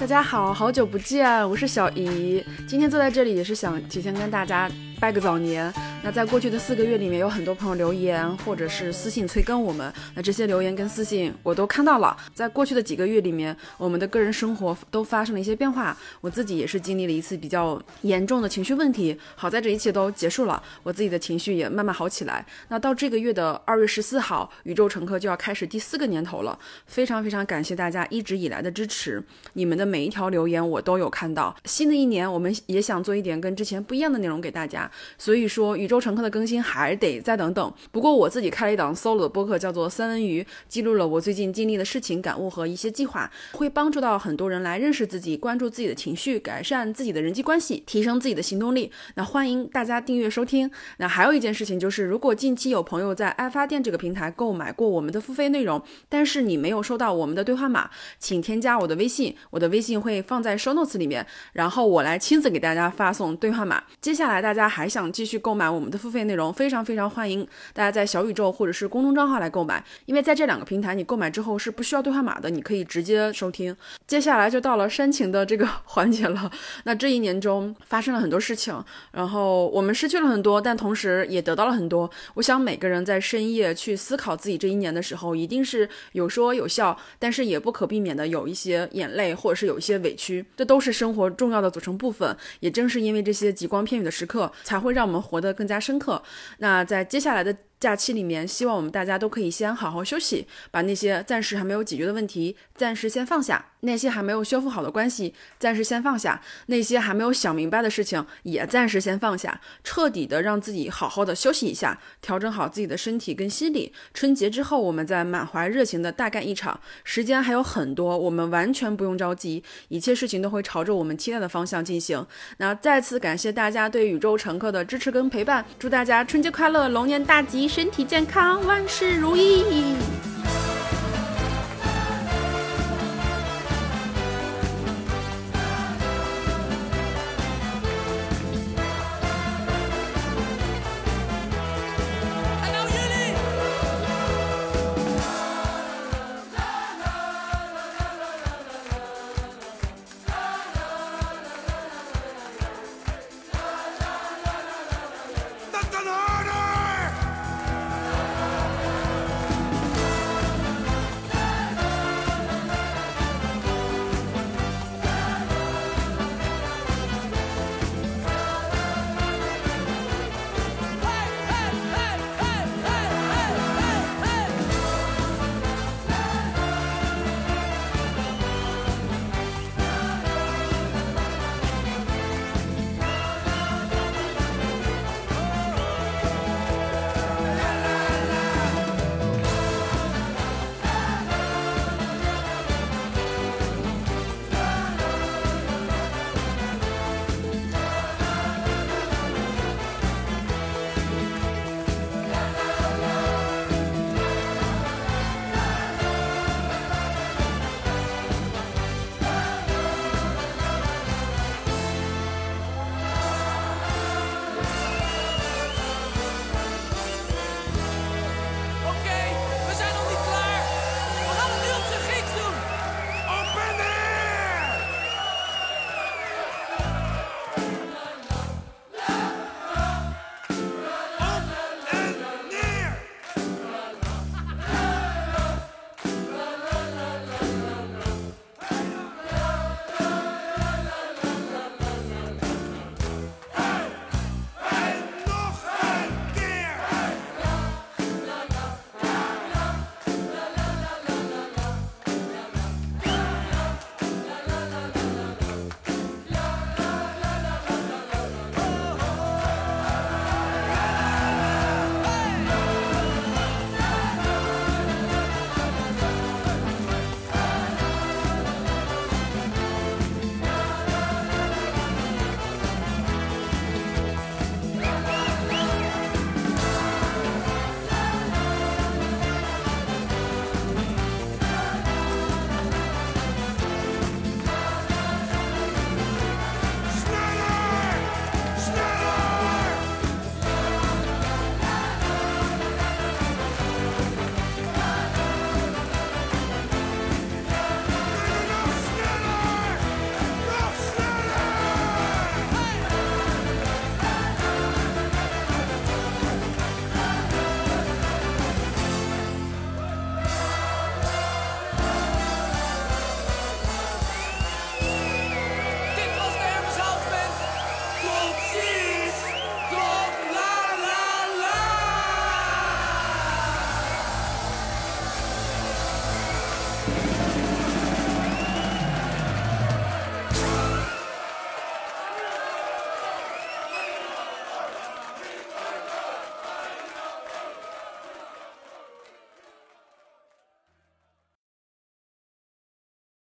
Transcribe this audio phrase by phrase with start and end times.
[0.00, 2.44] 大家好，好久不见，我是小姨。
[2.68, 5.72] 今天坐在这里也是想提前跟大家拜个早年。
[6.00, 12.16] 那在过去的四个月里面，有很多朋友留言或者是私信催更我们，那这些留言跟私信我都看到了。
[12.32, 19.18] 在过去的几个月里面，我们的个人生活都发生了一些变化，我自己也是经历了一次比较严重的情绪问题。
[19.34, 22.46] 好在这一切都结束了，我自己的情绪也慢慢好起来。
[22.68, 29.22] 那到这个月的二月十四号，宇宙乘客就要开始第四个年头了，非常非常感谢大家一直以来的支持，
[29.52, 31.54] 你们的每一条留言我都有看到。
[31.66, 37.72] 新的一年，我们也想做一点跟之前不一样的内容给大家，所以说宇宙乘客的更新还得再等等。
[37.90, 48.92] 不过我自己开了一档 solo 的播客，叫做三文鱼，记录了我最近经历的事情、感悟和一些计划，会帮助到很多人来认识自己、关注自己的情绪、改善自己的人际关系、提升自己的行动力。
[49.16, 50.70] 那欢迎大家订阅收听。
[50.98, 63.82] 那还有一件事情就是，如果近期有朋友在爱发电这个平台购买过我们的付费内容，但是你没有收到我们的兑换码，请添加我的微信，我的微信会放在 show notes 里面，然后我来亲自给大家发送兑换码。
[64.00, 73.76] 接下来大家还想继续购买我们的付费内容，非常非常欢迎大家在小宇宙或者是公众账号来购买，因为在这两个平台你购买之后是不需要兑换码的，你可以直接收听。
[74.08, 76.50] 接下来就到了煽情的这个 环节了。
[76.82, 82.10] 那这一年中发生了很多事情，然后我们失去了很多，但同时也得到了很多。
[82.34, 92.36] 我想每个人在深夜去思考自己这一年的时候，一定是有说有笑，但是也不可避免的有一些眼泪，或者是有一些委屈，这都是生活重要的组成部分。
[92.60, 96.20] 也正是因为这些极光片语的时刻，才会让我们活得更加深刻。
[96.58, 97.54] 那在接下来的。
[97.80, 113.92] 假期里面，希望我们大家都可以先好好休息，把那些暂时还没有解决的问题暂时先放下，那些还没有修复好的关系暂时先放下，那些还没有想明白的事情也暂时先放下，彻底的让自己好好的休息一下，调整好自己的身体跟心理。
[114.12, 122.26] 春节之后，我们再满怀热情的大干一场，时间还有很多，我们完全不用着急，一切事情都会朝着我们期待的方向进行。
[122.56, 127.68] 那再次感谢大家对宇宙乘客的支持跟陪伴，祝大家春节快乐，龙年大吉！
[127.68, 129.94] 身体健康，万事如意。